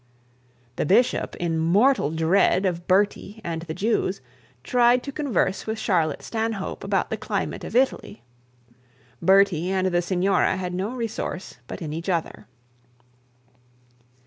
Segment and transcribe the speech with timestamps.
[0.77, 4.19] The bishop, in mortal dread of Bertie and the Jews,
[4.63, 8.23] tried to converse with Charlotte Stanhope about the climate of Italy.
[9.21, 12.47] Bertie and the signora had not resource but in each other.